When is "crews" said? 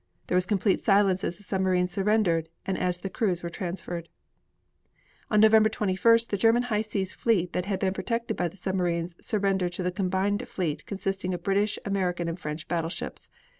3.07-3.43